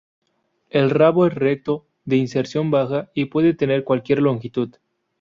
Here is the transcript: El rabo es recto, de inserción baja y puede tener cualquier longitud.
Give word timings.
El 0.71 0.89
rabo 0.89 1.27
es 1.27 1.33
recto, 1.35 1.85
de 2.05 2.15
inserción 2.15 2.71
baja 2.71 3.11
y 3.13 3.25
puede 3.25 3.53
tener 3.53 3.83
cualquier 3.83 4.17
longitud. 4.19 4.73